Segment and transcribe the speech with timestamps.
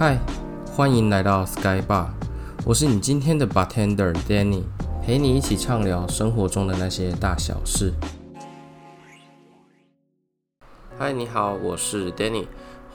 [0.00, 0.18] 嗨，
[0.74, 2.06] 欢迎来到 Sky Bar，
[2.64, 4.62] 我是你今天的 bartender Danny，
[5.02, 7.92] 陪你一起畅聊生活中的那些大小事。
[10.96, 12.46] 嗨，你好，我是 Danny，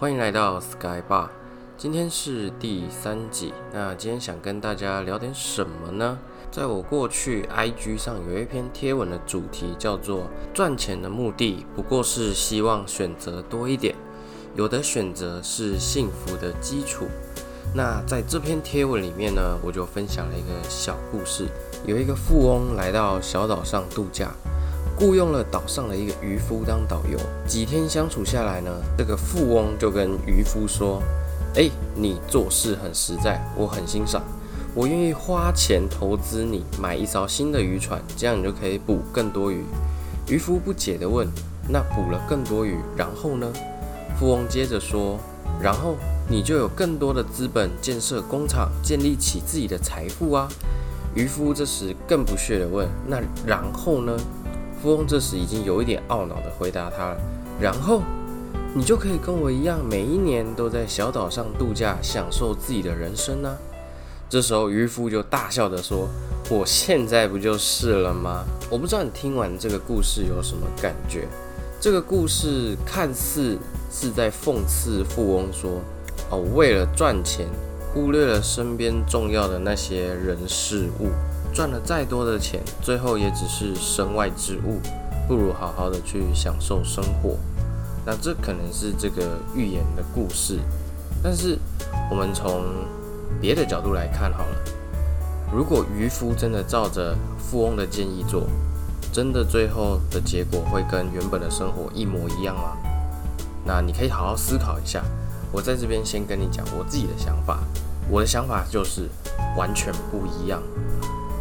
[0.00, 1.28] 欢迎来到 Sky Bar。
[1.76, 6.18] 今天是第三集，那今天想跟大家聊点什么呢？
[6.50, 10.22] 在我过去 IG 上有一篇贴文的主题叫做
[10.54, 13.94] “赚钱的目的不过是希望选择多一点”。
[14.56, 17.06] 有的选择是幸福的基础。
[17.74, 21.48] 那在这篇贴文里面呢，我就分享了一个小故事。
[21.84, 24.30] 有一个富翁来到小岛上度假，
[24.96, 27.18] 雇佣了岛上的一个渔夫当导游。
[27.48, 31.02] 几天相处下来呢，这个富翁就跟渔夫说
[31.56, 34.22] ：“哎，你做事很实在，我很欣赏，
[34.72, 39.64] 我愿意花钱投资你买一艘新的渔船，这样你就可以捕更多鱼。”
[40.30, 41.28] 渔夫不解地问
[41.68, 43.52] ：“那捕了更多鱼，然后呢？”
[44.18, 45.18] 富翁接着说
[45.60, 45.96] ：“然后
[46.28, 50.48] 你就有更多的资本建设工厂，建立起自己的财富啊。”
[51.14, 54.16] 渔夫这时更不屑地问：“那然后呢？”
[54.82, 57.16] 富翁这时已经有一点懊恼地回答他
[57.60, 58.02] ：“然后
[58.74, 63.56] 你就可以跟我一样，每一年都在小岛上度假，享受自己的人生呢。”
[64.28, 66.08] 这时候渔夫就大笑着说
[66.50, 71.28] ：“我现在不就是了吗？”我不知道你听完这个故事有什么感觉。
[71.80, 73.56] 这个故事看似
[73.96, 75.80] 是在讽刺富翁说
[76.28, 77.46] ：“哦，为了赚钱，
[77.92, 81.10] 忽略了身边重要的那些人事物，
[81.54, 84.80] 赚了再多的钱，最后也只是身外之物，
[85.28, 87.36] 不如好好的去享受生活。”
[88.04, 90.58] 那这可能是这个寓言的故事，
[91.22, 91.56] 但是
[92.10, 92.64] 我们从
[93.40, 94.56] 别的角度来看好了，
[95.54, 98.42] 如果渔夫真的照着富翁的建议做。
[99.12, 102.76] 真的最后的结果会跟原本的生活一模一样吗？
[103.64, 105.02] 那你可以好好思考一下。
[105.52, 107.60] 我在这边先跟你讲我自己的想法。
[108.10, 109.08] 我的想法就是
[109.56, 110.62] 完全不一样。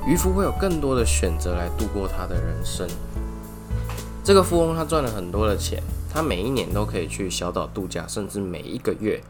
[0.07, 2.87] 渔夫会有更多的选择来度过他的人生。
[4.23, 9.21] 这个富翁他赚了很多的钱，他每一年都可以去小岛度假，甚至每一个月。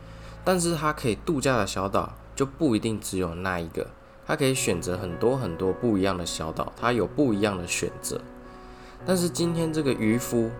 [0.43, 3.87] 但是他可以度假的小岛就不一定只有那一个，
[4.27, 8.19] 他可以选择很多很多不一样的小岛，他有不一样的选择。
[9.05, 10.51] 但是今天这个渔夫，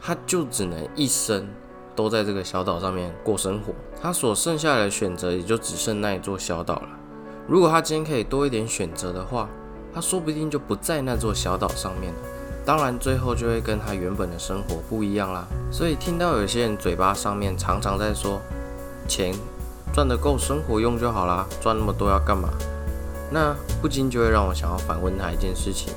[0.00, 1.48] 他就只能一生
[1.94, 6.88] 都在这个小岛上面过生活，他所剩下的选择也就只剩那一座小岛了。
[7.46, 9.48] 如果他今天可以多一点选择的话，
[9.94, 12.18] 他说不定就不在那座小岛上面了。
[12.64, 15.46] 当然，最后就会跟他原本的生活不一样啦。
[15.70, 18.40] 所以听到有些人嘴巴上面常常在说，
[19.06, 19.34] 钱
[19.92, 22.48] 赚得够生活用就好啦，赚那么多要干嘛？
[23.30, 25.92] 那不禁就会让我想要反问他一件事情。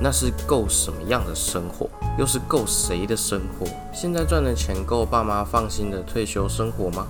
[0.00, 1.88] 那是够什么样的生活？
[2.18, 3.66] 又是够谁的生活？
[3.92, 7.06] 现在赚的钱够爸妈放心的退休生活吗？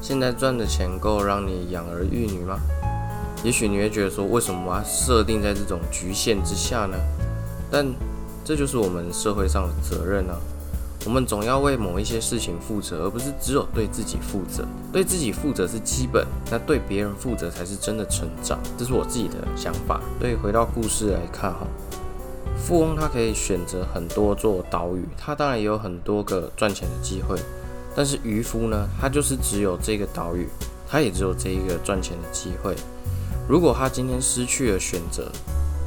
[0.00, 2.58] 现在赚的钱够让你养儿育女吗？
[3.42, 6.96] 也许你会觉得说，为什么我要设定在这种局限之下呢？
[7.70, 7.86] 但
[8.44, 10.36] 这就是我们社会上的责任啊！
[11.04, 14.64] 我们总要为某一些事情负责，而不是只有对自己负责。
[14.90, 18.58] 对自己负责是基本，那对别人负责才是真的成长。
[18.78, 20.00] 这是我自己的想法。
[20.18, 21.66] 所以回到故事来看哈。
[22.66, 27.38] 富翁他可以选择很多座岛屿，他当然也有很多个赚钱的机会。
[27.94, 30.48] 但是渔夫呢，他就是只有这个岛屿，
[30.88, 32.74] 他也只有这一个赚钱的机会。
[33.46, 35.30] 如果他今天失去了选择，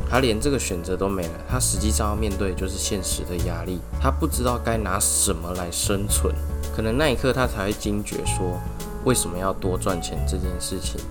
[0.07, 3.79] 他连这个选择都没了，他实际上要面对就是现实的压力。
[3.99, 6.31] 他不知道该拿什么来生存，
[6.75, 8.61] 可能那一刻他才会惊觉说，
[9.03, 11.01] 为什么要多赚钱这件事情。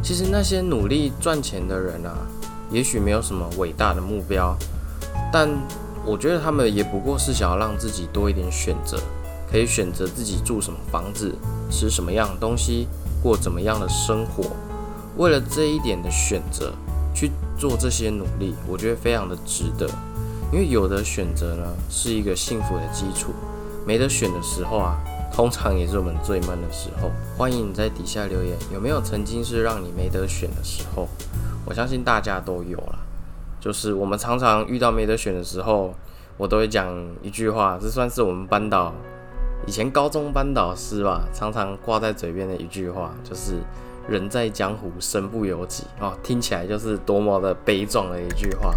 [0.00, 2.14] 其实那些努力赚钱的人啊，
[2.70, 4.56] 也许没有什么伟大的目标。
[5.32, 5.48] 但
[6.04, 8.98] 我觉得他们也不过是想要让自己多一点选择，
[9.50, 11.34] 可以选择自己住什么房子，
[11.70, 12.86] 吃什么样的东西，
[13.22, 14.44] 过怎么样的生活。
[15.16, 16.72] 为了这一点的选择
[17.14, 19.88] 去做这些努力，我觉得非常的值得。
[20.52, 23.32] 因为有的选择呢是一个幸福的基础，
[23.86, 24.96] 没得选的时候啊，
[25.32, 27.10] 通常也是我们最闷的时候。
[27.36, 31.08] 欢迎你在底下留言，有没有曾经是让你没得选的时候？
[31.64, 32.98] 我相信大家都有了。
[33.64, 35.94] 就是我们常常遇到没得选的时候，
[36.36, 38.92] 我都会讲一句话，这算是我们班导
[39.66, 43.54] 以前高中班导师吧，常常挂在嘴边的一句话，就是
[44.06, 48.74] “人在江湖，身不由己”哦，听起来就是多么的悲壮的一句话。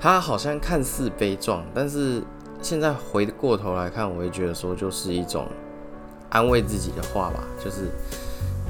[0.00, 2.20] 他好像看似悲壮，但是
[2.60, 5.46] 现在回过头来看，我会觉得说，就是一种
[6.28, 7.82] 安慰自己的话吧，就是。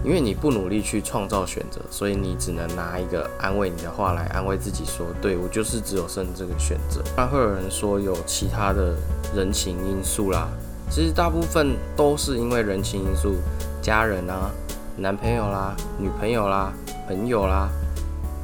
[0.07, 8.95] 因为你不努力去创造选择，所以你只能拿一个安慰你的话来安慰自己，说：“对我就是只有剩这个选择。”那会有人说有其他的
[9.35, 10.47] 人情因素啦，
[10.89, 13.35] 其实大部分都是因为人情因素，
[13.83, 14.49] 家人啊、
[14.97, 16.73] 男朋友啦、女朋友啦、
[17.09, 17.69] 朋友啦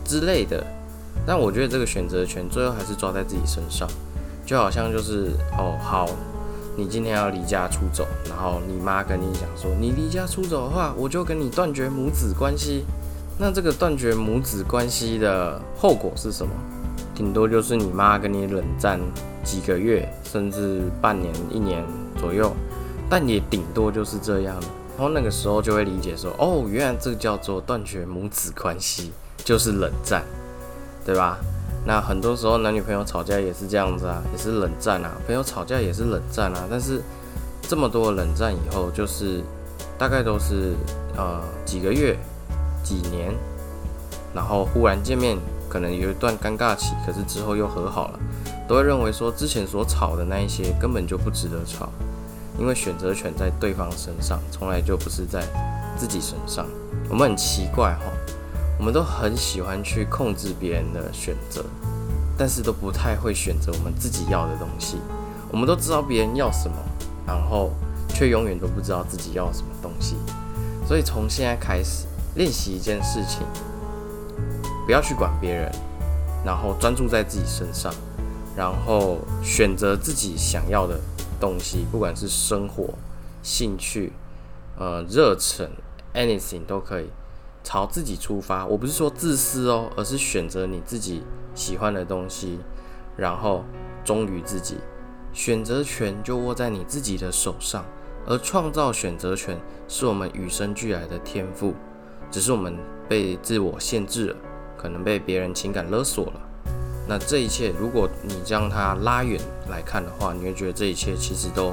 [0.04, 0.66] 之类的。
[1.24, 3.88] 但我觉得这个选择权最后还是抓在自己身上，
[4.44, 6.08] 就好像就是哦，好，
[6.76, 12.84] 你今天要离家出走，然后你妈跟你讲说，你离家出走的话，我就跟你断绝母子关系。
[13.38, 16.52] 那这个断绝母子关系的后果是什么？
[17.14, 18.98] 顶多就是你妈跟你冷战
[19.44, 21.84] 几个月，甚至半年、一年
[22.18, 22.52] 左右，
[23.08, 24.54] 但也顶多就是这样。
[24.96, 29.12] 然后那个时候就会理解说，哦，原来这个叫做断绝母子关系，
[29.44, 30.22] 就是冷战。
[31.04, 31.36] 对吧？
[31.84, 35.12] 那很多时候男女朋友吵架也是这样子啊，也是冷战啊。
[35.26, 36.64] 朋友吵架也是冷战啊。
[36.70, 37.02] 但是
[37.62, 39.42] 这么多冷战以后，就是
[39.98, 40.74] 大概都是
[41.16, 42.16] 呃几个月、
[42.84, 43.34] 几年，
[44.32, 45.36] 然后忽然见面，
[45.68, 48.20] 可能有一段尴尬期，可是之后又和好了，
[48.68, 51.88] 都会认为说之前所吵的那一些根本就不值得吵，
[52.58, 55.42] 因为选择权在对方身上，从来就不是在
[55.96, 56.64] 自己身上。
[57.10, 58.04] 我们很奇怪哈。
[58.82, 61.64] 我们都很喜欢去控制别人的选择，
[62.36, 64.96] 但是都不太会选择我们自己要的东西。
[65.52, 66.76] 我们都知道别人要什么，
[67.24, 67.70] 然后
[68.08, 70.16] 却永远都不知道自己要什么东西。
[70.84, 73.46] 所以从现在开始练习一件事情，
[74.84, 75.70] 不要去管别人，
[76.44, 77.94] 然后专注在自己身上，
[78.56, 80.98] 然后选择自己想要的
[81.38, 82.92] 东西，不管是生活、
[83.44, 84.12] 兴趣、
[84.76, 85.70] 呃热忱
[86.14, 87.06] ，anything 都可以。
[87.62, 91.22] 朝自己出发，我不是说自私哦，而是选择你自己
[91.54, 92.58] 喜欢的东西，
[93.16, 93.64] 然后
[94.04, 94.78] 忠于自己。
[95.32, 97.84] 选择权就握在你自己的手上，
[98.26, 101.72] 而创造选择权是我们与生俱来的天赋，
[102.30, 102.76] 只是我们
[103.08, 104.36] 被自我限制了，
[104.76, 106.40] 可能被别人情感勒索了。
[107.08, 111.72] 那这一切，如果你将它拉远来看的话，你会觉得这一切其实都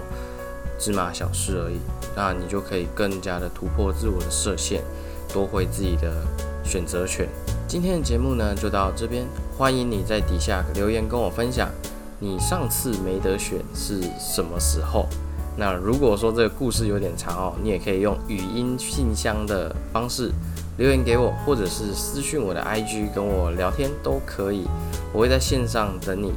[0.79, 1.77] 芝麻小事而已。
[2.15, 4.81] 那你就可以更加的突破自我的设限。
[5.33, 6.25] 夺回自己的
[6.63, 7.27] 选择权。
[7.67, 9.25] 今天的节目呢，就到这边。
[9.57, 11.69] 欢迎你在底下留言跟我分享，
[12.19, 15.05] 你上次没得选是什么时候？
[15.57, 20.31] 那如果说这个故事有点长哦，你也可以用语音信箱的方式
[20.77, 24.65] 留言给我，或者是私讯我的 IG 跟我聊天都可以。
[25.11, 26.33] 我会在线上等你。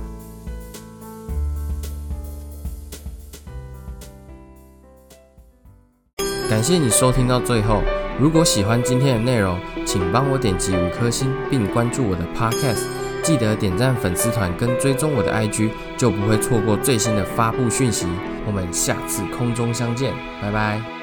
[6.51, 7.81] 感谢你收听到最后。
[8.23, 12.85] 如果喜欢今天的内容，请帮我点击五颗星，并关注我的 Podcast。
[13.21, 18.07] 记得点赞粉丝团跟追踪我的 IG，就不会错过最新的发布讯息。
[18.47, 21.02] 我们下次空中相见，拜拜。